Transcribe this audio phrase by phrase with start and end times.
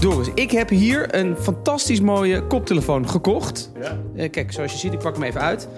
[0.00, 3.72] Doris, ik heb hier een fantastisch mooie koptelefoon gekocht.
[3.80, 3.98] Ja.
[4.16, 5.68] Eh, kijk, zoals je ziet, ik pak hem even uit.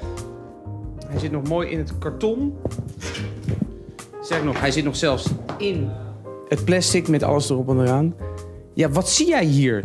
[1.06, 2.56] Hij zit nog mooi in het karton.
[4.22, 5.26] Zeg nog, hij zit nog zelfs
[5.58, 5.90] in
[6.48, 8.14] het plastic met alles erop en eraan.
[8.74, 9.84] Ja, wat zie jij hier?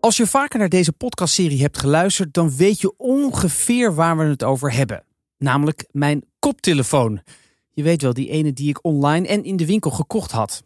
[0.00, 4.44] Als je vaker naar deze podcastserie hebt geluisterd, dan weet je ongeveer waar we het
[4.44, 5.04] over hebben.
[5.38, 7.20] Namelijk mijn koptelefoon.
[7.70, 10.62] Je weet wel, die ene die ik online en in de winkel gekocht had.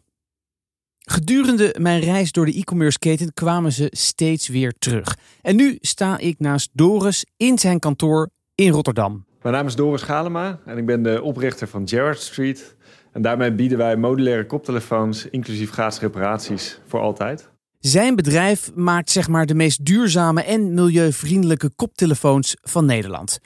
[1.05, 5.17] Gedurende mijn reis door de e-commerce keten kwamen ze steeds weer terug.
[5.41, 9.25] En nu sta ik naast Doris in zijn kantoor in Rotterdam.
[9.41, 12.75] Mijn naam is Doris Galema en ik ben de oprichter van Gerrard Street.
[13.11, 17.49] En daarmee bieden wij modulaire koptelefoons, inclusief gratis reparaties, voor altijd.
[17.79, 23.39] Zijn bedrijf maakt zeg maar de meest duurzame en milieuvriendelijke koptelefoons van Nederland.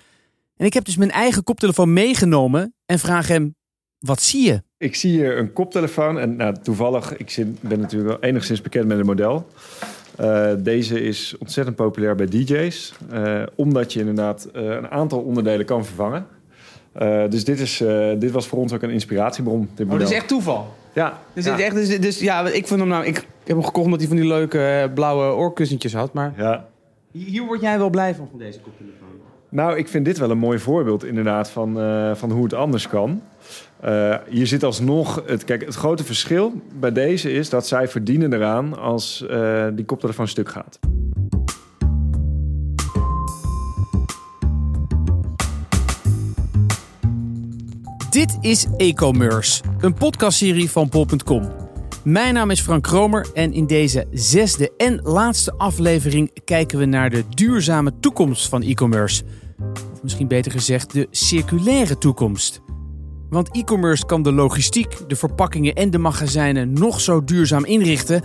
[0.55, 3.55] En ik heb dus mijn eigen koptelefoon meegenomen en vraag hem:
[3.99, 4.63] wat zie je?
[4.79, 8.87] Ik zie hier een koptelefoon en nou, toevallig, ik zit- ben natuurlijk wel enigszins bekend
[8.87, 9.45] met het model.
[10.17, 15.65] Eh, deze is ontzettend populair bij DJ's, eh, omdat je inderdaad eh, een aantal onderdelen
[15.65, 16.25] kan vervangen.
[16.91, 19.59] Eh, dus dit, is, eh, dit was voor ons ook een inspiratiebron.
[19.75, 19.97] Dit Oh, model.
[19.97, 20.73] dat is echt toeval.
[20.93, 21.55] Ja, Dus, ja.
[21.55, 23.05] dit echt, dus, dus ja, ik vond hem nou.
[23.05, 26.13] Ik heb hem gekocht omdat hij van die leuke blauwe oorkussentjes had.
[26.13, 26.65] Maar ja.
[27.11, 29.07] hier word jij wel blij van, van deze koptelefoon.
[29.49, 32.87] Nou, ik vind dit wel een mooi voorbeeld inderdaad van, eh, van hoe het anders
[32.87, 33.21] kan.
[33.81, 35.23] Eh, hier zit alsnog...
[35.25, 39.85] Het, kijk, het grote verschil bij deze is dat zij verdienen eraan als eh, die
[39.85, 40.79] koptelefoon stuk gaat.
[48.09, 51.51] Dit is e-commerce, een podcastserie van bol.com.
[52.03, 57.09] Mijn naam is Frank Kromer en in deze zesde en laatste aflevering kijken we naar
[57.09, 59.23] de duurzame toekomst van e-commerce.
[59.93, 62.61] Of misschien beter gezegd de circulaire toekomst.
[63.29, 68.21] Want e-commerce kan de logistiek, de verpakkingen en de magazijnen nog zo duurzaam inrichten.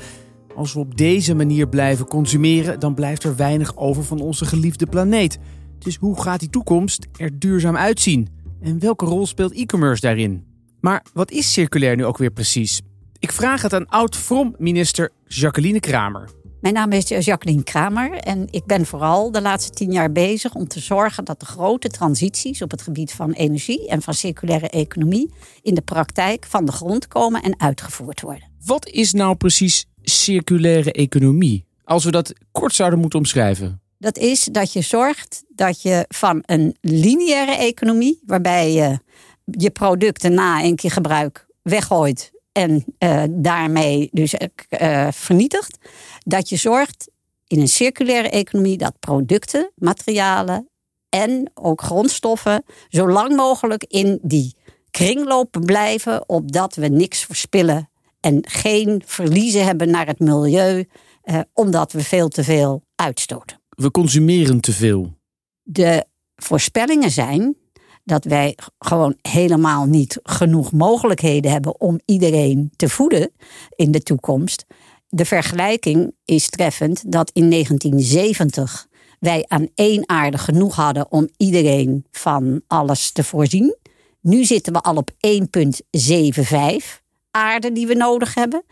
[0.54, 4.86] Als we op deze manier blijven consumeren, dan blijft er weinig over van onze geliefde
[4.86, 5.38] planeet.
[5.78, 8.28] Dus hoe gaat die toekomst er duurzaam uitzien?
[8.60, 10.44] En welke rol speelt e-commerce daarin?
[10.80, 12.82] Maar wat is circulair nu ook weer precies?
[13.18, 16.28] Ik vraag het aan oud-From-minister Jacqueline Kramer.
[16.64, 20.68] Mijn naam is Jacqueline Kramer en ik ben vooral de laatste tien jaar bezig om
[20.68, 25.34] te zorgen dat de grote transities op het gebied van energie en van circulaire economie
[25.62, 28.50] in de praktijk van de grond komen en uitgevoerd worden.
[28.64, 31.64] Wat is nou precies circulaire economie?
[31.84, 33.80] Als we dat kort zouden moeten omschrijven.
[33.98, 38.98] Dat is dat je zorgt dat je van een lineaire economie, waarbij je
[39.44, 45.78] je producten na een keer gebruik weggooit en eh, daarmee dus eh, vernietigt,
[46.24, 47.10] dat je zorgt
[47.46, 50.68] in een circulaire economie dat producten, materialen
[51.08, 54.54] en ook grondstoffen zo lang mogelijk in die
[54.90, 60.88] kringloop blijven, opdat we niks verspillen en geen verliezen hebben naar het milieu,
[61.22, 65.12] eh, omdat we veel te veel uitstoten We consumeren te veel.
[65.62, 66.04] de
[66.36, 67.56] voorspellingen zijn
[68.04, 73.30] dat wij gewoon helemaal niet genoeg mogelijkheden hebben om iedereen te voeden
[73.76, 74.64] in de toekomst.
[75.08, 78.86] De vergelijking is treffend dat in 1970
[79.18, 83.76] wij aan één aarde genoeg hadden om iedereen van alles te voorzien.
[84.20, 85.16] Nu zitten we al op 1,75
[87.30, 88.64] aarde die we nodig hebben.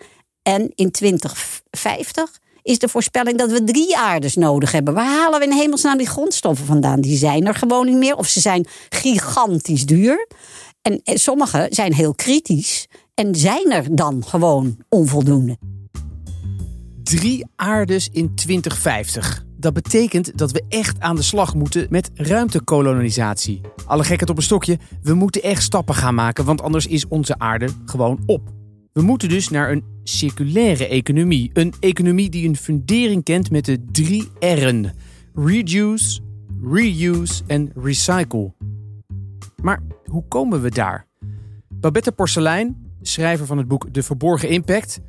[0.42, 4.94] En in 2050 is de voorspelling dat we drie aardes nodig hebben.
[4.94, 7.00] Waar halen we in hemelsnaam die grondstoffen vandaan?
[7.00, 8.16] Die zijn er gewoon niet meer.
[8.16, 10.28] Of ze zijn gigantisch duur.
[10.82, 12.86] En sommige zijn heel kritisch.
[13.14, 15.56] En zijn er dan gewoon onvoldoende.
[17.02, 19.44] Drie aardes in 2050.
[19.56, 23.60] Dat betekent dat we echt aan de slag moeten met ruimtekolonisatie.
[23.86, 27.38] Alle gekheid op een stokje, we moeten echt stappen gaan maken, want anders is onze
[27.38, 28.61] aarde gewoon op.
[28.92, 31.50] We moeten dus naar een circulaire economie.
[31.52, 34.92] Een economie die een fundering kent met de drie R'en:
[35.34, 36.20] reduce,
[36.62, 38.54] reuse en recycle.
[39.62, 41.06] Maar hoe komen we daar?
[41.68, 45.00] Babette Porcelein, schrijver van het boek De Verborgen Impact,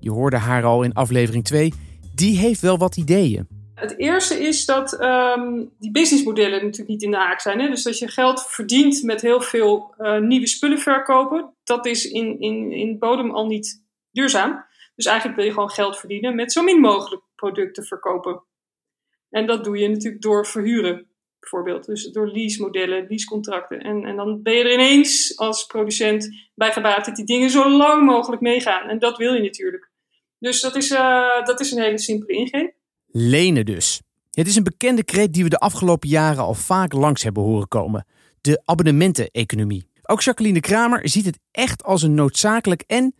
[0.00, 1.72] je hoorde haar al in aflevering 2,
[2.14, 3.57] die heeft wel wat ideeën.
[3.78, 7.60] Het eerste is dat ehm, die businessmodellen natuurlijk niet in de haak zijn.
[7.60, 7.68] Hè?
[7.68, 11.54] Dus dat je geld verdient met heel veel eh, nieuwe spullen verkopen.
[11.64, 14.64] Dat is in, in, in bodem al niet duurzaam.
[14.94, 18.42] Dus eigenlijk wil je gewoon geld verdienen met zo min mogelijk producten verkopen.
[19.30, 21.06] En dat doe je natuurlijk door verhuren,
[21.40, 21.86] bijvoorbeeld.
[21.86, 23.80] Dus door leasemodellen, leasecontracten.
[23.80, 27.70] En, en dan ben je er ineens als producent bij gebaat dat die dingen zo
[27.70, 28.88] lang mogelijk meegaan.
[28.88, 29.90] En dat wil je natuurlijk.
[30.38, 32.76] Dus dat is, eh, dat is een hele simpele ingreep.
[33.20, 34.00] Lenen dus.
[34.30, 37.68] Het is een bekende kreet die we de afgelopen jaren al vaak langs hebben horen
[37.68, 38.06] komen.
[38.40, 39.88] De abonnementen-economie.
[40.02, 43.14] Ook Jacqueline Kramer ziet het echt als een noodzakelijk en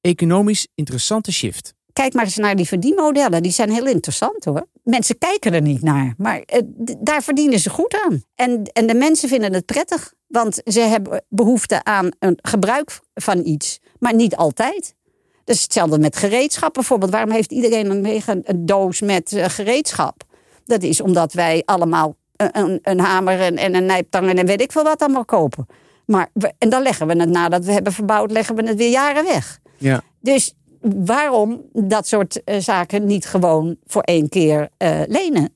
[0.00, 1.74] economisch interessante shift.
[1.92, 3.42] kijk maar eens naar die verdienmodellen.
[3.42, 4.66] Die zijn heel interessant hoor.
[4.82, 6.60] Mensen kijken er niet naar, maar eh,
[6.98, 8.22] daar verdienen ze goed aan.
[8.34, 13.44] En, en de mensen vinden het prettig, want ze hebben behoefte aan een gebruik van
[13.44, 14.95] iets, maar niet altijd.
[15.46, 17.10] Dus hetzelfde met gereedschap bijvoorbeeld.
[17.10, 20.22] Waarom heeft iedereen een, een doos met uh, gereedschap?
[20.64, 24.72] Dat is omdat wij allemaal een, een hamer en, en, een nijptang en weet ik
[24.72, 25.66] veel wat allemaal kopen.
[26.06, 26.28] Maar
[26.58, 29.58] en dan leggen we het nadat we hebben verbouwd, leggen we het weer jaren weg.
[29.76, 30.02] Ja.
[30.20, 35.54] Dus waarom dat soort uh, zaken niet gewoon voor één keer uh, lenen?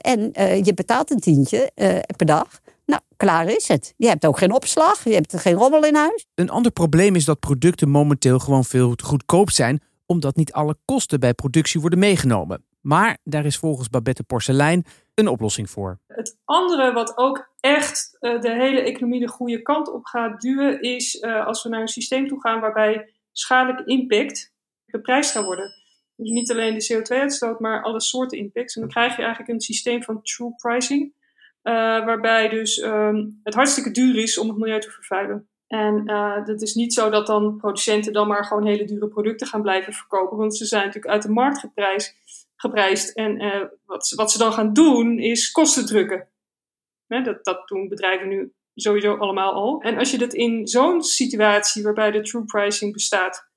[0.00, 0.30] En
[0.64, 1.70] je betaalt een tientje
[2.16, 2.60] per dag.
[2.90, 3.94] Nou, klaar is het.
[3.96, 6.26] Je hebt ook geen opslag, je hebt geen rommel in huis.
[6.34, 10.76] Een ander probleem is dat producten momenteel gewoon veel te goedkoop zijn, omdat niet alle
[10.84, 12.64] kosten bij productie worden meegenomen.
[12.80, 14.84] Maar daar is volgens Babette Porcelein
[15.14, 16.00] een oplossing voor.
[16.06, 21.22] Het andere wat ook echt de hele economie de goede kant op gaat duwen, is
[21.22, 24.52] als we naar een systeem toe gaan waarbij schadelijke impact
[24.84, 25.70] beprijsd gaan worden.
[26.16, 28.74] Dus niet alleen de CO2-uitstoot, maar alle soorten impacts.
[28.74, 31.18] En dan krijg je eigenlijk een systeem van true pricing,
[31.62, 35.48] waarbij dus um, het hartstikke duur is om het milieu te vervuilen.
[35.66, 39.46] En uh, dat is niet zo dat dan producenten dan maar gewoon hele dure producten
[39.46, 42.14] gaan blijven verkopen, want ze zijn natuurlijk uit de markt geprijsd.
[42.56, 43.16] geprijsd.
[43.16, 46.28] En uh, wat, ze, wat ze dan gaan doen, is kosten drukken.
[47.06, 49.80] dat, dat doen bedrijven nu sowieso allemaal al.
[49.80, 53.48] En als je dat in zo'n situatie waarbij de true pricing bestaat,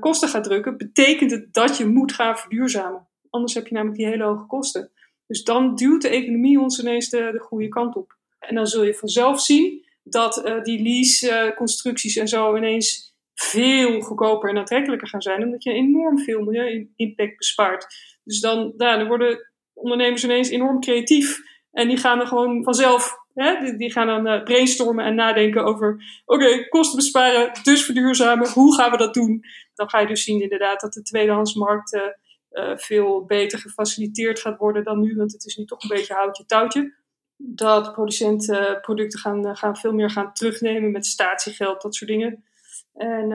[0.00, 3.08] kosten gaat drukken, betekent het dat je moet gaan verduurzamen.
[3.30, 4.90] Anders heb je namelijk die hele hoge kosten.
[5.28, 8.16] Dus dan duwt de economie ons ineens de, de goede kant op.
[8.38, 14.50] En dan zul je vanzelf zien dat uh, die lease-constructies en zo ineens veel goedkoper
[14.50, 17.86] en aantrekkelijker gaan zijn, omdat je enorm veel milieu-impact bespaart.
[18.24, 21.40] Dus dan, ja, dan worden ondernemers ineens enorm creatief
[21.72, 23.16] en die gaan er gewoon vanzelf
[23.76, 28.48] die, gaan dan uh, brainstormen en nadenken over: oké, kosten besparen, dus verduurzamen.
[28.48, 29.44] Hoe gaan we dat doen?
[29.74, 32.00] Dan ga je dus zien inderdaad dat de tweedehandsmarkt
[32.58, 36.14] uh, veel beter gefaciliteerd gaat worden dan nu, want het is nu toch een beetje
[36.14, 36.94] houtje touwtje.
[37.36, 42.44] Dat producenten producten gaan, gaan veel meer gaan terugnemen met statiegeld, dat soort dingen.
[42.92, 43.28] En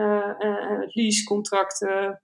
[0.92, 2.22] leasecontracten,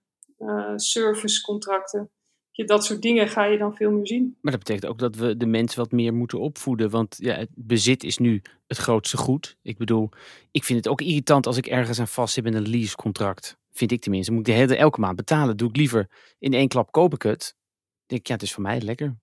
[0.75, 2.11] servicecontracten
[2.55, 4.37] dat soort dingen ga je dan veel meer zien.
[4.41, 6.89] Maar dat betekent ook dat we de mensen wat meer moeten opvoeden.
[6.89, 9.57] Want ja, het bezit is nu het grootste goed.
[9.61, 10.09] Ik bedoel,
[10.51, 13.57] ik vind het ook irritant als ik ergens aan vast zit met een leasecontract.
[13.71, 14.31] Vind ik tenminste.
[14.31, 15.57] Moet ik de hele elke maand betalen.
[15.57, 16.09] Doe ik liever
[16.39, 17.55] in één klap koop ik het.
[18.05, 19.15] denk ja, het is voor mij lekker.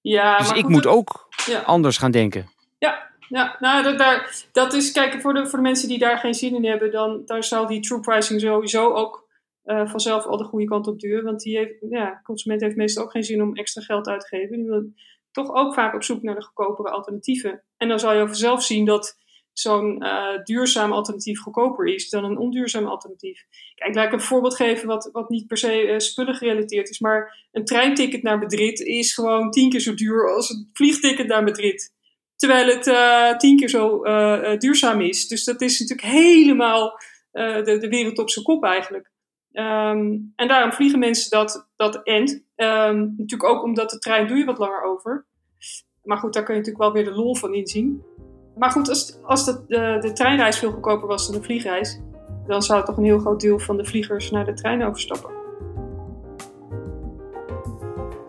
[0.00, 1.28] Ja, dus ik moet ook
[1.64, 2.48] anders gaan denken.
[2.78, 6.18] Ja, ja, nou, dat, daar, dat is, kijk, voor de, voor de mensen die daar
[6.18, 9.21] geen zin in hebben, dan daar zal die true pricing sowieso ook
[9.64, 11.22] uh, vanzelf al de goede kant op duur.
[11.22, 14.26] Want die heeft, ja, consument heeft meestal ook geen zin om extra geld uit te
[14.26, 14.94] geven.
[15.30, 17.62] Toch ook vaak op zoek naar de goedkopere alternatieven.
[17.76, 19.20] En dan zal je vanzelf zien dat
[19.52, 23.44] zo'n uh, duurzaam alternatief goedkoper is dan een onduurzaam alternatief.
[23.74, 27.00] Kijk, laat ik een voorbeeld geven wat, wat niet per se uh, spullen gerelateerd is.
[27.00, 31.42] Maar een treinticket naar Madrid is gewoon tien keer zo duur als een vliegticket naar
[31.42, 31.94] Madrid.
[32.36, 34.02] Terwijl het tien keer zo
[34.56, 35.28] duurzaam is.
[35.28, 36.98] Dus dat is natuurlijk helemaal
[37.30, 39.11] de, de wereld op zijn kop eigenlijk.
[39.52, 42.30] Um, en daarom vliegen mensen dat, dat end.
[42.56, 45.26] Um, natuurlijk ook omdat de trein doe je wat langer over.
[46.02, 48.02] Maar goed, daar kun je natuurlijk wel weer de lol van inzien.
[48.56, 52.00] Maar goed, als, als de, de, de treinreis veel goedkoper was dan de vliegreis,
[52.46, 55.30] dan zou toch een heel groot deel van de vliegers naar de trein overstappen.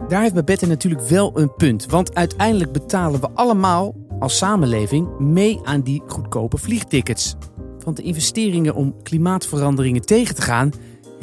[0.07, 1.85] Daar heeft Babette natuurlijk wel een punt.
[1.85, 7.35] Want uiteindelijk betalen we allemaal als samenleving mee aan die goedkope vliegtickets.
[7.83, 10.71] Want de investeringen om klimaatveranderingen tegen te gaan,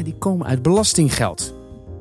[0.05, 1.55] die komen uit belastinggeld.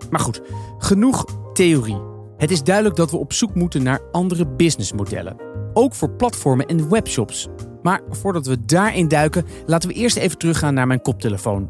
[0.10, 0.42] Maar goed,
[0.78, 2.02] genoeg theorie.
[2.38, 5.36] Het is duidelijk dat we op zoek moeten naar andere businessmodellen.
[5.74, 7.48] Ook voor platformen en webshops.
[7.82, 11.70] Maar voordat we daarin duiken, laten we eerst even teruggaan naar mijn koptelefoon.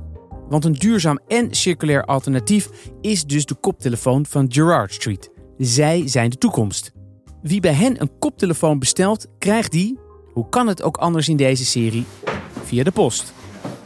[0.49, 2.69] Want een duurzaam en circulair alternatief
[3.01, 5.31] is dus de koptelefoon van Gerard Street.
[5.57, 6.91] Zij zijn de toekomst.
[7.41, 9.99] Wie bij hen een koptelefoon bestelt, krijgt die,
[10.33, 12.05] hoe kan het ook anders in deze serie,
[12.63, 13.33] via de post.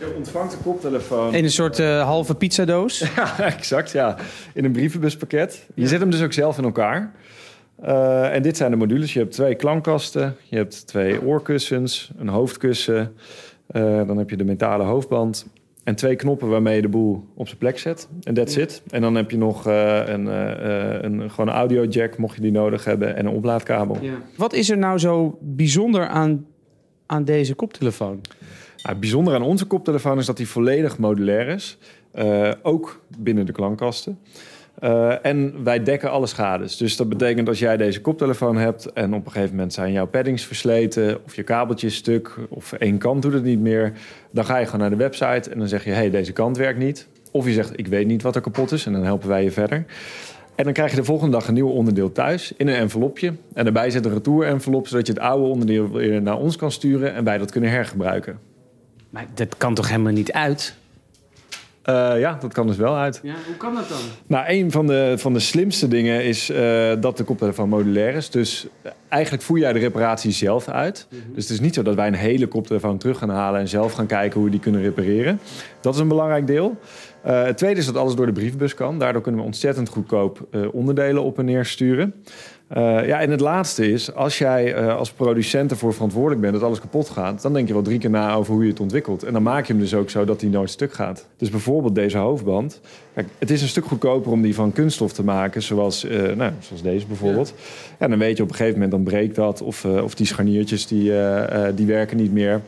[0.07, 1.33] Je ontvangt een koptelefoon.
[1.33, 2.99] In een soort uh, halve pizzadoos?
[3.15, 3.91] ja, exact.
[3.91, 4.15] Ja.
[4.53, 5.65] In een brievenbuspakket.
[5.75, 7.11] Je zet hem dus ook zelf in elkaar.
[7.83, 9.13] Uh, en dit zijn de modules.
[9.13, 10.35] Je hebt twee klankkasten.
[10.49, 12.11] Je hebt twee oorkussens.
[12.17, 13.15] Een hoofdkussen.
[13.71, 15.47] Uh, dan heb je de metalen hoofdband.
[15.83, 18.07] En twee knoppen waarmee je de boel op zijn plek zet.
[18.23, 18.81] En that's it.
[18.89, 22.85] En dan heb je nog een, een, gewoon een audio jack, mocht je die nodig
[22.85, 23.15] hebben.
[23.15, 23.97] En een oplaadkabel.
[24.01, 24.13] Ja.
[24.37, 26.45] Wat is er nou zo bijzonder aan,
[27.05, 28.21] aan deze koptelefoon?
[28.83, 31.77] Nou, het bijzondere aan onze koptelefoon is dat hij volledig modulair is.
[32.15, 34.19] Uh, ook binnen de klankkasten.
[34.83, 36.77] Uh, en wij dekken alle schades.
[36.77, 40.07] Dus dat betekent als jij deze koptelefoon hebt en op een gegeven moment zijn jouw
[40.07, 43.93] paddings versleten of je kabeltje stuk of één kant doet het niet meer,
[44.31, 46.79] dan ga je gewoon naar de website en dan zeg je: hey, deze kant werkt
[46.79, 47.07] niet.
[47.31, 49.51] Of je zegt, ik weet niet wat er kapot is en dan helpen wij je
[49.51, 49.85] verder.
[50.55, 53.33] En dan krijg je de volgende dag een nieuw onderdeel thuis in een envelopje.
[53.53, 57.13] En daarbij zit een retour-envelop, zodat je het oude onderdeel weer naar ons kan sturen
[57.13, 58.52] en wij dat kunnen hergebruiken.
[59.13, 60.75] Maar dat kan toch helemaal niet uit?
[61.85, 63.19] Uh, ja, dat kan dus wel uit.
[63.23, 63.97] Ja, hoe kan dat dan?
[64.27, 68.29] Nou, een van de, van de slimste dingen is uh, dat de koptelefoon modulair is.
[68.29, 68.67] Dus
[69.07, 71.07] eigenlijk voer jij de reparatie zelf uit.
[71.09, 71.33] Mm -hmm.
[71.33, 73.93] Dus het is niet zo dat wij een hele koptelefoon terug gaan halen en zelf
[73.93, 75.39] gaan kijken hoe we die kunnen repareren.
[75.81, 76.77] Dat is een belangrijk deel.
[77.21, 78.99] Het tweede is dat alles door de brievenbus kan.
[78.99, 82.13] Daardoor kunnen we ontzettend goedkoop onderdelen op en neer sturen.
[82.77, 86.63] Uh, ja, en het laatste is, als jij uh, als producent ervoor verantwoordelijk bent dat
[86.63, 89.23] alles kapot gaat, dan denk je wel drie keer na over hoe je het ontwikkelt.
[89.23, 91.27] En dan maak je hem dus ook zo dat hij nooit stuk gaat.
[91.37, 92.79] Dus bijvoorbeeld deze hoofdband.
[93.13, 96.51] Kijk, het is een stuk goedkoper om die van kunststof te maken, zoals, uh, nou,
[96.59, 97.53] zoals deze bijvoorbeeld.
[97.57, 97.95] Ja.
[97.99, 98.07] ja.
[98.07, 101.11] dan weet je op een gegeven moment dan breekt dat, of, of die scharniertjes die,
[101.75, 102.61] die werken niet meer.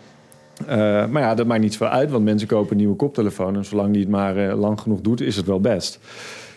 [1.09, 3.91] maar ja, dat maakt niet zoveel uit, want mensen kopen een nieuwe koptelefoon en zolang
[3.91, 6.00] die het maar lang genoeg doet, is het wel best.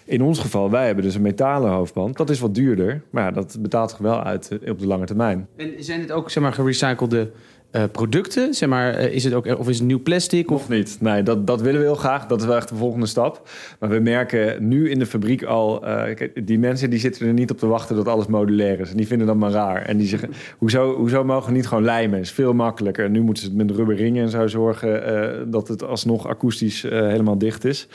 [0.09, 2.17] In ons geval, wij hebben dus een metalen hoofdband.
[2.17, 5.07] Dat is wat duurder, maar ja, dat betaalt zich wel uit eh, op de lange
[5.07, 5.49] termijn.
[5.57, 7.31] En zijn het ook zeg maar, gerecyclede
[7.73, 8.55] uh, producten?
[8.55, 10.51] Zeg maar, uh, is het ook, of is het nieuw plastic?
[10.51, 10.97] Of niet?
[11.01, 12.27] Nee, dat, dat willen we heel graag.
[12.27, 13.49] Dat is wel echt de volgende stap.
[13.81, 15.89] Maar we merken nu in de fabriek al...
[15.89, 16.03] Uh,
[16.45, 18.91] die mensen die zitten er niet op te wachten dat alles modulair is.
[18.91, 19.83] En die vinden dat maar raar.
[19.83, 22.21] En die zeggen, hoezo, hoezo mogen we niet gewoon lijmen?
[22.21, 23.05] is veel makkelijker.
[23.05, 25.51] En nu moeten ze het met rubberringen en zo zorgen...
[25.51, 27.89] dat het alsnog akoestisch helemaal dicht is.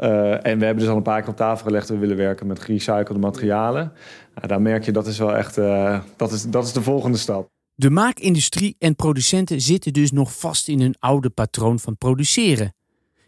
[0.00, 1.88] Uh, en we hebben dus al een paar keer op tafel gelegd...
[1.88, 3.92] dat we willen werken met gerecyclede materialen.
[4.34, 5.58] Nou, daar merk je, dat is wel echt...
[5.58, 7.48] Uh, dat, is, dat is de volgende stap.
[7.74, 12.74] De maakindustrie en producenten zitten dus nog vast in hun oude patroon van produceren.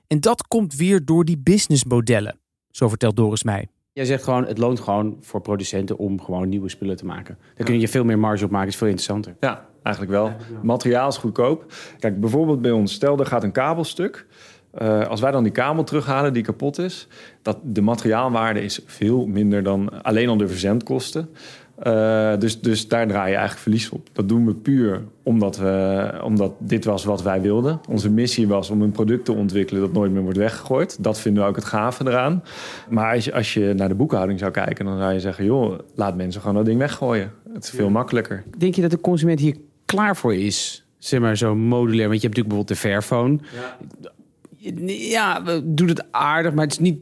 [0.07, 2.39] En dat komt weer door die businessmodellen.
[2.71, 3.69] Zo vertelt Doris mij.
[3.93, 7.39] Jij zegt gewoon, het loont gewoon voor producenten om gewoon nieuwe spullen te maken.
[7.55, 9.37] Daar kun je veel meer marge op maken, is veel interessanter.
[9.41, 10.33] Ja, eigenlijk wel.
[10.63, 11.73] Materiaal is goedkoop.
[11.99, 14.27] Kijk, bijvoorbeeld bij ons, stel er gaat een kabelstuk...
[14.79, 17.09] Uh, als wij dan die kabel terughalen die kapot is,
[17.43, 21.29] dat de materiaalwaarde is veel minder dan alleen al de verzendkosten.
[21.87, 24.09] Uh, dus, dus daar draai je eigenlijk verlies op.
[24.13, 27.81] Dat doen we puur omdat, we, omdat dit was wat wij wilden.
[27.89, 31.03] Onze missie was om een product te ontwikkelen dat nooit meer wordt weggegooid.
[31.03, 32.43] Dat vinden we ook het gave eraan.
[32.89, 35.79] Maar als je, als je naar de boekhouding zou kijken, dan zou je zeggen: joh,
[35.95, 37.33] laat mensen gewoon dat ding weggooien.
[37.53, 37.91] Het is veel ja.
[37.91, 38.45] makkelijker.
[38.59, 40.85] Denk je dat de consument hier klaar voor is?
[40.99, 42.09] Zeg maar zo modulair.
[42.09, 43.39] Want je hebt natuurlijk bijvoorbeeld de Fairphone.
[44.03, 44.11] Ja
[44.87, 46.99] ja, doet het aardig, maar het is niet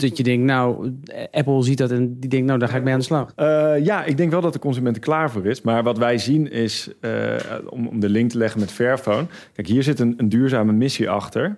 [0.00, 0.92] dat je denkt, nou,
[1.30, 3.32] Apple ziet dat en die denkt, nou, daar ga ik mee aan de slag.
[3.36, 5.62] Uh, ja, ik denk wel dat de consument er klaar voor is.
[5.62, 7.34] Maar wat wij zien is, uh,
[7.68, 9.26] om, om de link te leggen met Fairphone.
[9.52, 11.56] Kijk, hier zit een, een duurzame missie achter.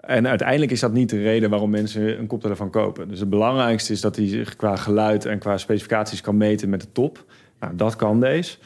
[0.00, 3.08] En uiteindelijk is dat niet de reden waarom mensen een koptelefoon kopen.
[3.08, 6.80] Dus het belangrijkste is dat hij zich qua geluid en qua specificaties kan meten met
[6.80, 7.24] de top.
[7.60, 8.56] Nou, dat kan deze.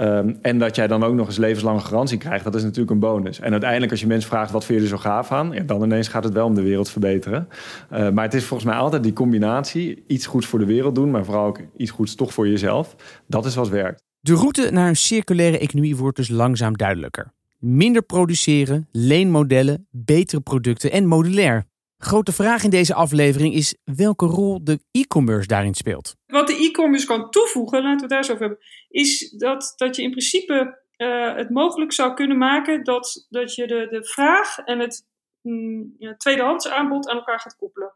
[0.00, 2.98] Um, en dat jij dan ook nog eens levenslange garantie krijgt, dat is natuurlijk een
[2.98, 3.40] bonus.
[3.40, 5.82] En uiteindelijk, als je mensen vraagt wat vind je er zo gaaf aan, ja, dan
[5.82, 7.48] ineens gaat het wel om de wereld verbeteren.
[7.92, 11.10] Uh, maar het is volgens mij altijd die combinatie: iets goeds voor de wereld doen,
[11.10, 12.96] maar vooral ook iets goeds toch voor jezelf.
[13.26, 14.02] Dat is wat werkt.
[14.20, 17.32] De route naar een circulaire economie wordt dus langzaam duidelijker.
[17.58, 21.64] Minder produceren, leenmodellen, betere producten en modulair.
[22.04, 26.14] Grote vraag in deze aflevering is welke rol de e-commerce daarin speelt.
[26.26, 29.96] Wat de e-commerce kan toevoegen, laten we het daar zo over hebben, is dat, dat
[29.96, 34.58] je in principe uh, het mogelijk zou kunnen maken dat, dat je de, de vraag
[34.58, 35.06] en het
[35.42, 37.94] mm, tweedehands aanbod aan elkaar gaat koppelen.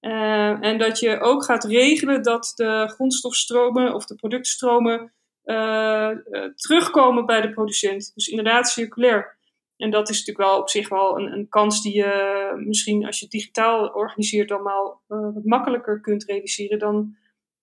[0.00, 5.12] Uh, en dat je ook gaat regelen dat de grondstofstromen of de productstromen
[5.44, 6.10] uh,
[6.54, 8.12] terugkomen bij de producent.
[8.14, 9.35] Dus inderdaad circulair.
[9.76, 13.18] En dat is natuurlijk wel op zich wel een, een kans die je misschien als
[13.18, 17.16] je het digitaal organiseert allemaal uh, wat makkelijker kunt realiseren dan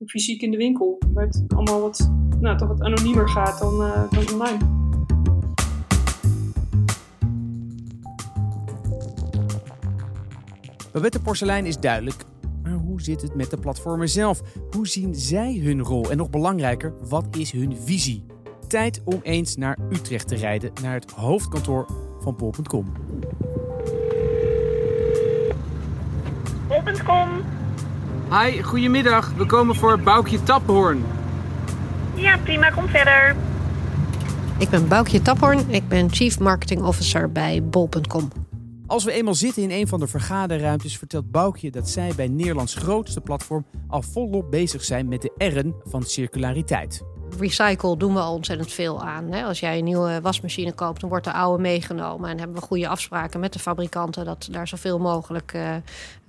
[0.05, 0.97] fysiek in de winkel.
[1.13, 4.57] Waar het allemaal wat, nou, toch wat anoniemer gaat dan, uh, dan online.
[10.91, 12.23] Babette Porselein is duidelijk.
[12.63, 14.41] Maar hoe zit het met de platformen zelf?
[14.71, 16.11] Hoe zien zij hun rol?
[16.11, 18.25] En nog belangrijker, wat is hun visie?
[18.67, 22.91] Tijd om eens naar Utrecht te rijden, naar het hoofdkantoor van Pol.com.
[26.67, 27.29] Pol.com.
[28.29, 29.33] Hi, goedemiddag.
[29.37, 31.03] We komen voor Boukje Taphoorn.
[32.15, 32.69] Ja, prima.
[32.69, 33.35] Kom verder.
[34.57, 35.69] Ik ben Boukje Taphoorn.
[35.69, 38.31] Ik ben Chief Marketing Officer bij Bol.com.
[38.87, 42.75] Als we eenmaal zitten in een van de vergaderruimtes, vertelt Boukje dat zij bij Nederlands
[42.75, 47.03] grootste platform al volop bezig zijn met de R'en van circulariteit.
[47.39, 49.31] Recycle doen we al ontzettend veel aan.
[49.31, 49.43] Hè.
[49.43, 52.29] Als jij een nieuwe wasmachine koopt, dan wordt de oude meegenomen.
[52.29, 55.75] En hebben we goede afspraken met de fabrikanten dat daar zoveel mogelijk uh,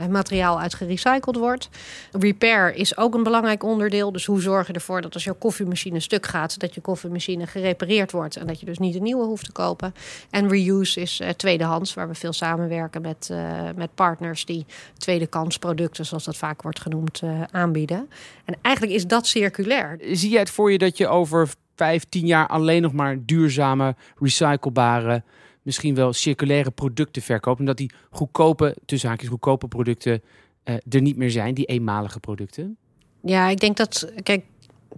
[0.09, 1.69] materiaal uit gerecycled wordt.
[2.13, 4.13] Repair is ook een belangrijk onderdeel.
[4.13, 8.13] Dus hoe zorg je ervoor dat als jouw koffiemachine stuk gaat, dat je koffiemachine gerepareerd
[8.13, 9.95] wordt en dat je dus niet een nieuwe hoeft te kopen.
[10.31, 13.31] En reuse is uh, tweedehands, waar we veel samenwerken met,
[13.77, 14.67] met partners die
[14.99, 18.09] tweedehands producten, zoals dat vaak wordt genoemd, aanbieden.
[18.45, 19.99] En eigenlijk is dat circulair.
[20.13, 23.95] Zie jij het voor je dat je over vijf, tien jaar alleen nog maar duurzame,
[24.19, 25.23] recyclebare,
[25.63, 27.59] misschien wel circulaire producten verkoopt.
[27.59, 30.23] En dat die goedkope, tussen goedkope producten
[30.65, 32.77] uh, er niet meer zijn, die eenmalige producten?
[33.23, 34.45] Ja, ik denk dat, kijk,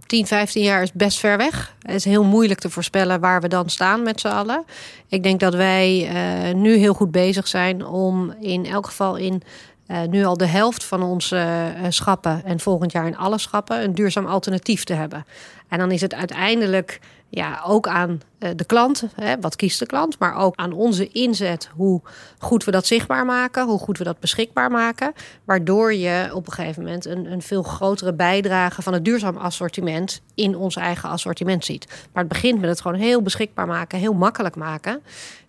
[0.05, 1.75] 10, 15 jaar is best ver weg.
[1.81, 4.65] Het is heel moeilijk te voorspellen waar we dan staan met z'n allen.
[5.07, 6.09] Ik denk dat wij
[6.49, 9.41] uh, nu heel goed bezig zijn om in elk geval in
[9.87, 13.83] uh, nu al de helft van onze uh, schappen en volgend jaar in alle schappen
[13.83, 15.25] een duurzaam alternatief te hebben.
[15.67, 19.85] En dan is het uiteindelijk ja, ook aan uh, de klant, hè, wat kiest de
[19.85, 22.01] klant, maar ook aan onze inzet, hoe
[22.39, 25.13] goed we dat zichtbaar maken, hoe goed we dat beschikbaar maken,
[25.45, 30.21] waardoor je op een gegeven moment een, een veel grotere bijdrage van het duurzaam assortiment
[30.35, 31.85] in ons eigen assortiment ziet.
[32.13, 35.01] Maar het begint met het gewoon heel beschikbaar maken, heel makkelijk maken.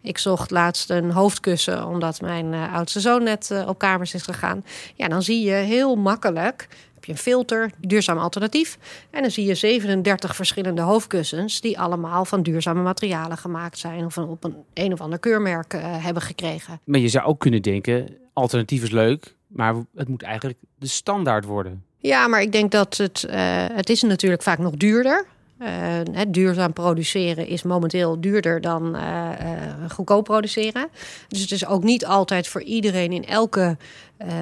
[0.03, 4.23] Ik zocht laatst een hoofdkussen omdat mijn uh, oudste zoon net uh, op kamers is
[4.23, 4.65] gegaan.
[4.95, 6.69] Ja, dan zie je heel makkelijk
[7.09, 8.79] je een filter, duurzaam alternatief.
[9.11, 14.19] En dan zie je 37 verschillende hoofdkussens die allemaal van duurzame materialen gemaakt zijn of
[14.19, 16.81] op een een of ander keurmerk uh, hebben gekregen.
[16.85, 21.45] Maar je zou ook kunnen denken, alternatief is leuk, maar het moet eigenlijk de standaard
[21.45, 21.85] worden.
[21.99, 23.35] Ja, maar ik denk dat het, uh,
[23.73, 25.27] het is natuurlijk vaak nog duurder.
[25.63, 30.89] Uh, duurzaam produceren is momenteel duurder dan uh, uh, goedkoop produceren.
[31.29, 33.77] Dus het is ook niet altijd voor iedereen in elke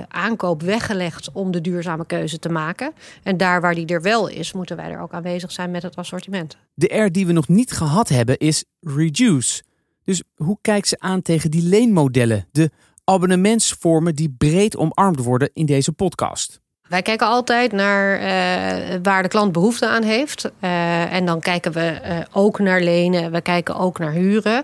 [0.08, 2.92] aankoop weggelegd om de duurzame keuze te maken.
[3.22, 5.96] En daar waar die er wel is, moeten wij er ook aanwezig zijn met het
[5.96, 6.56] assortiment.
[6.74, 9.62] De R die we nog niet gehad hebben is reduce.
[10.04, 12.70] Dus hoe kijkt ze aan tegen die leenmodellen, de
[13.04, 16.60] abonnementsvormen die breed omarmd worden in deze podcast?
[16.88, 20.50] Wij kijken altijd naar uh, waar de klant behoefte aan heeft.
[20.60, 24.62] Uh, en dan kijken we uh, ook naar lenen, we kijken ook naar huren.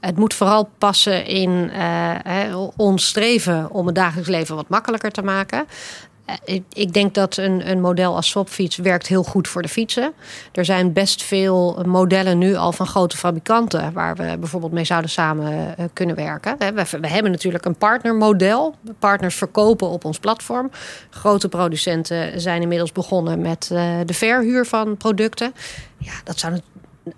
[0.00, 1.70] Het moet vooral passen in
[2.76, 5.66] ons streven om het dagelijks leven wat makkelijker te maken.
[6.44, 10.12] Ik, ik, denk dat een, een model als swapfiets werkt heel goed voor de fietsen.
[10.52, 13.92] Er zijn best veel modellen nu al van grote fabrikanten...
[13.92, 16.56] waar we bijvoorbeeld mee zouden samen uh, kunnen werken.
[16.58, 18.74] We, we, hebben natuurlijk een partnermodel.
[18.98, 20.70] Partners verkopen op ons platform.
[21.10, 23.66] Grote producenten zijn inmiddels begonnen met
[24.04, 25.52] de verhuur van producten.
[25.98, 26.60] Ja, dat zou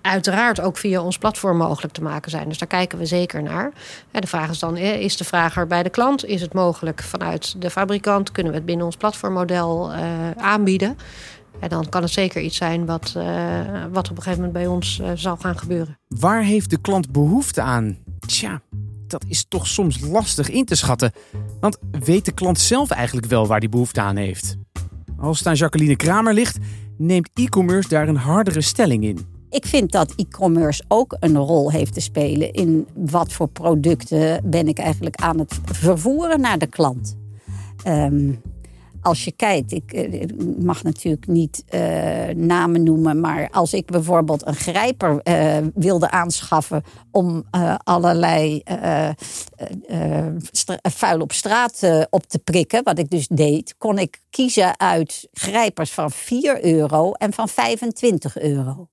[0.01, 2.47] uiteraard ook via ons platform mogelijk te maken zijn.
[2.47, 3.71] Dus daar kijken we zeker naar.
[4.11, 6.25] De vraag is dan, is de vraag er bij de klant?
[6.25, 8.31] Is het mogelijk vanuit de fabrikant?
[8.31, 9.99] Kunnen we het binnen ons platformmodel uh,
[10.37, 10.97] aanbieden?
[11.59, 13.23] En dan kan het zeker iets zijn wat, uh,
[13.91, 15.97] wat op een gegeven moment bij ons zal gaan gebeuren.
[16.07, 17.97] Waar heeft de klant behoefte aan?
[18.19, 18.61] Tja,
[19.07, 21.11] dat is toch soms lastig in te schatten.
[21.59, 24.57] Want weet de klant zelf eigenlijk wel waar die behoefte aan heeft?
[25.17, 26.57] Als het aan Jacqueline Kramer ligt,
[26.97, 29.30] neemt e-commerce daar een hardere stelling in.
[29.51, 34.67] Ik vind dat e-commerce ook een rol heeft te spelen in wat voor producten ben
[34.67, 37.17] ik eigenlijk aan het vervoeren naar de klant.
[37.87, 38.41] Um,
[39.01, 44.47] als je kijkt, ik, ik mag natuurlijk niet uh, namen noemen, maar als ik bijvoorbeeld
[44.47, 47.43] een grijper uh, wilde aanschaffen om
[47.83, 48.61] allerlei
[50.81, 55.91] vuil op straat op te prikken, wat ik dus deed, kon ik kiezen uit grijpers
[55.91, 58.90] van 4 euro en van 25 euro.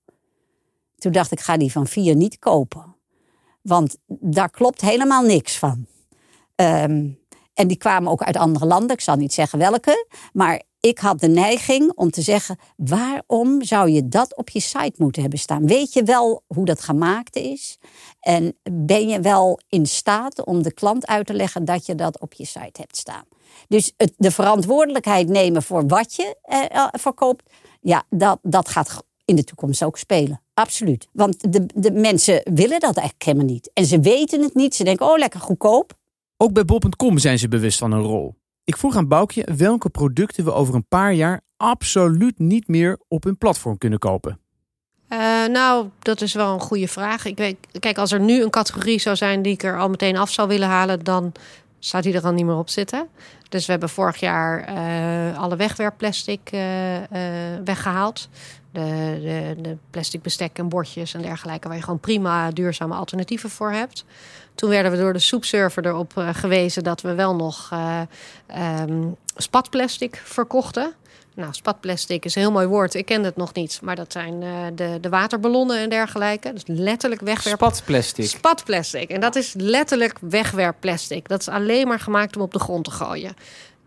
[0.99, 2.95] Toen dacht ik, ga die van vier niet kopen.
[3.61, 5.85] Want daar klopt helemaal niks van.
[6.55, 7.19] Um,
[7.53, 8.95] en die kwamen ook uit andere landen.
[8.95, 10.07] Ik zal niet zeggen welke.
[10.33, 14.93] Maar ik had de neiging om te zeggen: waarom zou je dat op je site
[14.97, 15.67] moeten hebben staan?
[15.67, 17.77] Weet je wel hoe dat gemaakt is?
[18.19, 22.19] En ben je wel in staat om de klant uit te leggen dat je dat
[22.19, 23.23] op je site hebt staan?
[23.67, 27.49] Dus het, de verantwoordelijkheid nemen voor wat je eh, verkoopt,
[27.81, 30.41] ja, dat, dat gaat in de toekomst ook spelen.
[30.59, 31.07] Absoluut.
[31.11, 33.71] Want de, de mensen willen dat eigenlijk helemaal niet.
[33.73, 34.75] En ze weten het niet.
[34.75, 35.93] Ze denken, oh, lekker goedkoop.
[36.37, 38.35] Ook bij Bob.com zijn ze bewust van hun rol.
[38.63, 43.23] Ik vroeg aan Boukje welke producten we over een paar jaar absoluut niet meer op
[43.23, 44.39] hun platform kunnen kopen.
[45.09, 47.25] Uh, nou, dat is wel een goede vraag.
[47.25, 50.17] Ik weet, kijk, als er nu een categorie zou zijn die ik er al meteen
[50.17, 51.31] af zou willen halen, dan
[51.79, 53.07] zou die er al niet meer op zitten.
[53.49, 56.61] Dus we hebben vorig jaar uh, alle wegwerpplastic uh,
[57.63, 58.29] weggehaald.
[58.71, 63.49] De, de, de plastic bestek en bordjes en dergelijke, waar je gewoon prima duurzame alternatieven
[63.49, 64.05] voor hebt.
[64.55, 68.01] Toen werden we door de soepserver erop uh, gewezen dat we wel nog uh,
[68.81, 70.93] um, spatplastic verkochten.
[71.35, 72.93] Nou, spatplastic is een heel mooi woord.
[72.93, 73.79] Ik ken het nog niet.
[73.83, 76.53] Maar dat zijn uh, de, de waterballonnen en dergelijke.
[76.53, 77.57] Dus letterlijk wegwerp...
[77.57, 78.25] Spatplastic.
[78.25, 79.09] Spatplastic.
[79.09, 81.27] En dat is letterlijk wegwerpplastic.
[81.27, 83.33] Dat is alleen maar gemaakt om op de grond te gooien.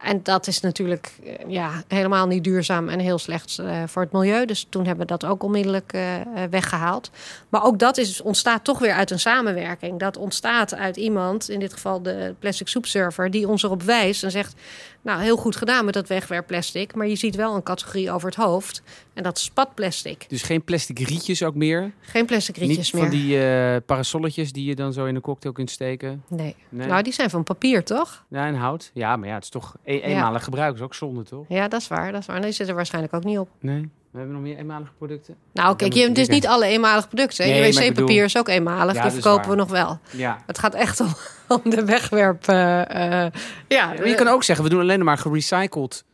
[0.02, 1.12] En dat is natuurlijk
[1.46, 4.46] ja, helemaal niet duurzaam en heel slecht uh, voor het milieu.
[4.46, 6.02] Dus toen hebben we dat ook onmiddellijk uh,
[6.50, 7.10] weggehaald.
[7.48, 9.98] Maar ook dat is, ontstaat toch weer uit een samenwerking.
[9.98, 14.30] Dat ontstaat uit iemand, in dit geval de plastic soepserver, die ons erop wijst en
[14.30, 14.54] zegt:
[15.02, 16.94] Nou, heel goed gedaan met dat wegwerpplastic.
[16.94, 18.82] Maar je ziet wel een categorie over het hoofd.
[19.14, 20.24] En dat is spatplastic.
[20.28, 21.92] Dus geen plastic rietjes ook meer?
[22.00, 23.02] Geen plastic rietjes Niet meer.
[23.02, 26.22] van die uh, parasolletjes die je dan zo in een cocktail kunt steken?
[26.28, 26.56] Nee.
[26.68, 26.86] nee.
[26.86, 28.24] Nou, die zijn van papier, toch?
[28.28, 28.90] Ja, en hout.
[28.94, 30.44] Ja, maar ja, het is toch e eenmalig ja.
[30.44, 30.74] gebruik.
[30.74, 31.44] is ook zonde, toch?
[31.48, 32.12] Ja, dat is waar.
[32.12, 32.40] Dat is waar.
[32.40, 33.48] Nee, zit er waarschijnlijk ook niet op.
[33.61, 33.90] Nee.
[34.11, 35.37] We hebben nog meer eenmalige producten.
[35.52, 37.46] Nou, kijk, je, het is niet alle eenmalige producten.
[37.46, 38.22] Nee, je wc-papier bedoel...
[38.22, 38.94] is ook eenmalig.
[38.94, 39.98] Ja, die verkopen we nog wel.
[40.11, 40.42] Ja.
[40.46, 41.14] Het gaat echt om,
[41.64, 42.48] om de wegwerp.
[42.48, 43.26] Uh, uh,
[43.68, 46.05] ja, maar je kan ook zeggen, we doen alleen maar gerecycled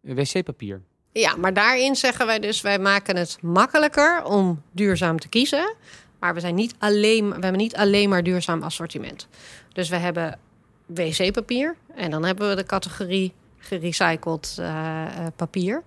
[0.00, 0.82] wc-papier.
[1.12, 5.74] Ja, maar daarin zeggen wij dus, wij maken het makkelijker om duurzaam te kiezen.
[6.18, 9.28] Maar we, zijn niet alleen, we hebben niet alleen maar duurzaam assortiment.
[9.72, 10.38] Dus we hebben
[10.86, 11.76] wc-papier.
[11.94, 15.82] En dan hebben we de categorie gerecycled uh, papier.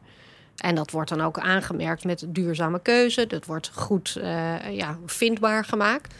[0.55, 3.27] En dat wordt dan ook aangemerkt met duurzame keuze.
[3.27, 6.15] Dat wordt goed uh, ja, vindbaar gemaakt.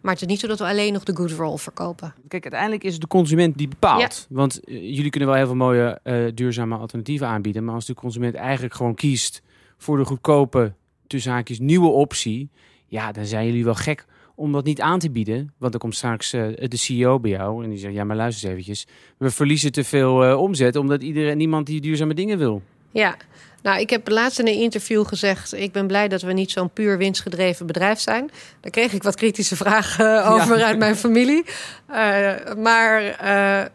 [0.00, 2.14] Maar het is niet zo dat we alleen nog de good roll verkopen.
[2.28, 4.26] Kijk, uiteindelijk is het de consument die bepaalt.
[4.28, 4.34] Ja.
[4.36, 6.00] Want uh, jullie kunnen wel heel veel mooie
[6.34, 7.64] duurzame alternatieven aanbieden.
[7.64, 9.42] Maar als de consument eigenlijk gewoon kiest
[9.76, 10.72] voor de goedkope,
[11.06, 12.50] tussen haakjes, nieuwe optie.
[12.86, 14.06] Ja, dan zijn jullie wel gek
[14.38, 15.52] om dat niet aan te bieden.
[15.58, 18.44] Want dan komt straks uh, de CEO bij jou en die zegt: Ja, maar luister
[18.44, 18.86] eens eventjes.
[19.16, 22.62] We verliezen te veel omzet omdat iedereen, niemand die duurzame dingen wil.
[22.90, 23.16] Ja,
[23.62, 26.70] nou, ik heb laatst in een interview gezegd: ik ben blij dat we niet zo'n
[26.70, 28.30] puur winstgedreven bedrijf zijn.
[28.60, 30.66] Daar kreeg ik wat kritische vragen over ja.
[30.66, 31.44] uit mijn familie.
[31.90, 33.16] Uh, maar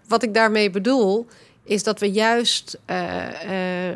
[0.08, 1.28] wat ik daarmee bedoel,
[1.64, 2.98] is dat we juist uh,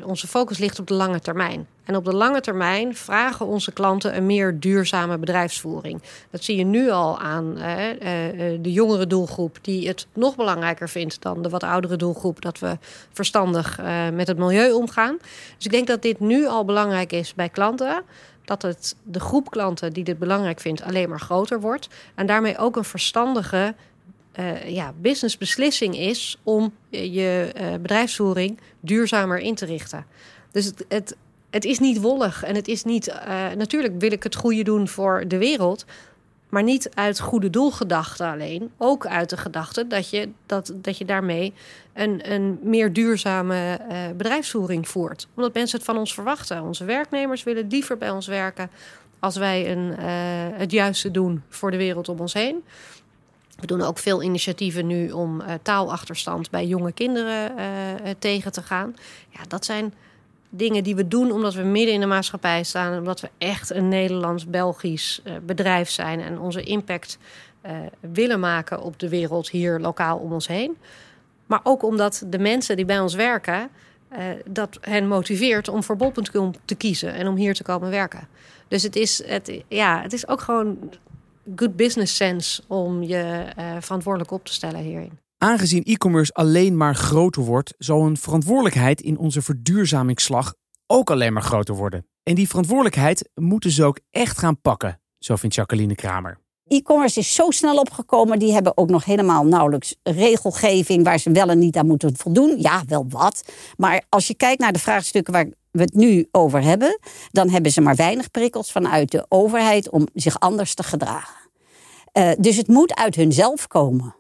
[0.06, 1.68] onze focus ligt op de lange termijn.
[1.84, 6.02] En op de lange termijn vragen onze klanten een meer duurzame bedrijfsvoering.
[6.32, 7.54] Dat zie je nu al aan
[8.62, 12.78] de jongere doelgroep, die het nog belangrijker vindt dan de wat oudere doelgroep, dat we
[13.12, 13.80] verstandig
[14.14, 15.18] met het milieu omgaan.
[15.56, 18.04] Dus ik denk dat dit nu al belangrijk is bij klanten.
[18.46, 21.88] Dat het de groep klanten die dit belangrijk vindt alleen maar groter wordt.
[22.16, 23.76] En daarmee ook een verstandige
[24.40, 30.06] uh, ja, businessbeslissing is om je uh, bedrijfsvoering duurzamer in te richten.
[30.52, 31.16] Dus het,
[31.50, 33.14] het, is niet wollig en het is niet.
[33.58, 35.86] Natuurlijk wil ik het goede doen voor de wereld.
[36.50, 38.72] Maar niet uit goede doelgedachten alleen.
[38.78, 41.54] Ook uit de gedachte dat je, dat, dat je daarmee
[41.94, 43.80] een, een meer duurzame
[44.18, 45.28] bedrijfsvoering voert.
[45.36, 46.64] Omdat mensen het van ons verwachten.
[46.64, 48.70] Onze werknemers willen liever bij ons werken
[49.20, 49.94] als wij een,
[50.58, 52.64] het juiste doen voor de wereld om ons heen.
[53.60, 58.62] We doen ook veel initiatieven nu om uh, taalachterstand bij jonge kinderen uh, tegen te
[58.62, 58.96] gaan.
[59.30, 59.94] Ja, dat zijn
[60.50, 62.98] dingen die we doen omdat we midden in de maatschappij staan.
[62.98, 66.22] Omdat we echt een Nederlands-Belgisch bedrijf zijn.
[66.22, 67.18] En onze impact
[68.00, 70.78] willen maken op de wereld hier lokaal om ons heen.
[71.46, 73.70] Maar ook omdat de mensen die bij ons werken...
[74.46, 78.28] dat hen motiveert om voor bol.com te kiezen en om hier te komen werken.
[78.68, 80.78] Dus het is, het, ja, het is ook gewoon
[81.56, 85.20] good business sense om je uh, verantwoordelijk op te stellen hierin.
[85.38, 90.54] Aangezien e-commerce alleen maar groter wordt, zal een verantwoordelijkheid in onze verduurzamingsslag
[90.88, 92.06] ook alleen maar groter worden.
[92.24, 96.40] En die verantwoordelijkheid moeten ze ook echt gaan pakken, zo vindt Jacqueline Kramer.
[96.68, 98.40] E-commerce is zo snel opgekomen.
[98.40, 102.62] Die hebben ook nog helemaal nauwelijks regelgeving waar ze wel en niet aan moeten voldoen.
[102.62, 103.52] Ja, wel wat.
[103.78, 107.00] Maar als je kijkt naar de vraagstukken waar we het nu over hebben,
[107.32, 111.37] dan hebben ze maar weinig prikkels vanuit de overheid om zich anders te gedragen.
[112.18, 114.16] Uh, dus het moet uit hunzelf komen.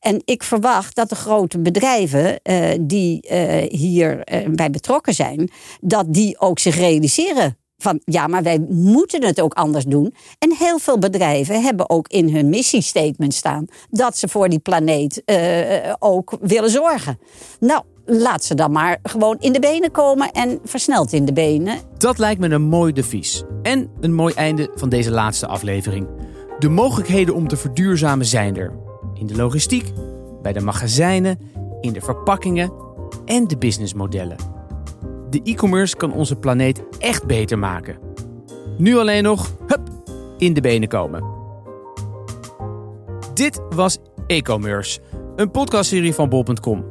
[0.00, 6.40] En ik verwacht dat de grote bedrijven uh, die uh, hierbij betrokken zijn, dat die
[6.40, 10.14] ook zich realiseren van ja, maar wij moeten het ook anders doen.
[10.38, 15.22] En heel veel bedrijven hebben ook in hun missiestatement staan dat ze voor die planeet
[15.98, 17.18] ook willen zorgen.
[17.60, 21.78] Nou, laat ze dan maar gewoon in de benen komen en versneld in de benen.
[21.98, 23.42] Dat lijkt me een mooi devies.
[23.62, 26.17] En een mooi einde van deze laatste aflevering.
[26.58, 28.72] De mogelijkheden om te verduurzamen zijn er.
[29.14, 29.92] In de logistiek,
[30.42, 31.38] bij de magazijnen,
[31.80, 32.72] in de verpakkingen
[33.24, 34.36] en de businessmodellen.
[35.30, 37.98] De e-commerce kan onze planeet echt beter maken.
[38.78, 39.88] Nu alleen nog, hup,
[40.38, 41.24] in de benen komen.
[43.34, 45.00] Dit was e-commerce,
[45.36, 46.84] een podcastserie van bol.com.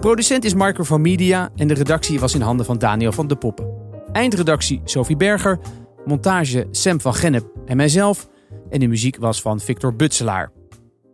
[0.00, 3.36] Producent is Marco van Media en de redactie was in handen van Daniel van de
[3.36, 3.70] Poppen.
[4.12, 5.58] Eindredactie Sophie Berger.
[6.04, 8.29] Montage Sam van Gennep en mijzelf.
[8.70, 10.52] En de muziek was van Victor Butselaar.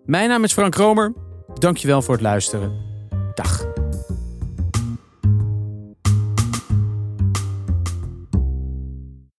[0.04, 1.12] Mijn naam is Frank Romer.
[1.54, 2.72] Dankjewel voor het luisteren.
[3.34, 3.75] Dag.